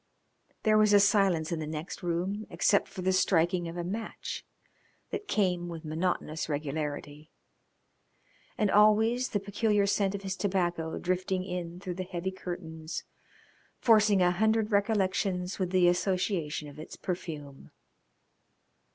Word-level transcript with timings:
There 0.63 0.79
was 0.79 0.97
silence 1.07 1.51
in 1.51 1.59
the 1.59 1.67
next 1.67 2.01
room 2.01 2.47
except 2.49 2.87
for 2.87 3.03
the 3.03 3.13
striking 3.13 3.67
of 3.67 3.77
a 3.77 3.83
match 3.83 4.43
that 5.11 5.27
came 5.27 5.69
with 5.69 5.85
monotonous 5.85 6.49
regularity. 6.49 7.29
And 8.57 8.71
always 8.71 9.29
the 9.29 9.39
peculiar 9.39 9.85
scent 9.85 10.15
of 10.15 10.23
his 10.23 10.35
tobacco 10.35 10.97
drifting 10.97 11.43
in 11.43 11.79
through 11.79 11.93
the 11.93 12.03
heavy 12.03 12.31
curtains, 12.31 13.03
forcing 13.77 14.23
a 14.23 14.31
hundred 14.31 14.71
recollections 14.71 15.59
with 15.59 15.69
the 15.69 15.87
association 15.87 16.67
of 16.67 16.79
its 16.79 16.95
perfume. 16.95 17.69